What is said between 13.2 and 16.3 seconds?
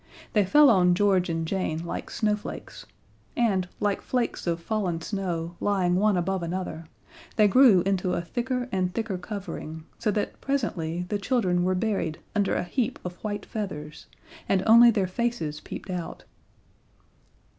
white feathers, and only their faces peeped out.